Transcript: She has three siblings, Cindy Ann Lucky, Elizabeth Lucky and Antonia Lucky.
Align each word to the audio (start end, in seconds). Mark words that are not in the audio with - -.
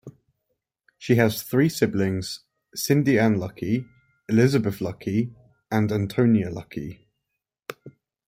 She 0.97 1.17
has 1.17 1.43
three 1.43 1.69
siblings, 1.69 2.39
Cindy 2.73 3.19
Ann 3.19 3.37
Lucky, 3.37 3.85
Elizabeth 4.27 4.81
Lucky 4.81 5.35
and 5.69 5.91
Antonia 5.91 6.49
Lucky. 6.49 7.07